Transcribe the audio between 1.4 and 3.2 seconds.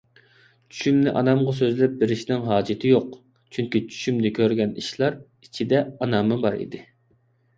سۆزلەپ بېرىشنىڭ ھاجىتى يوق،